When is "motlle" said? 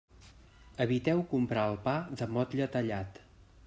2.35-2.71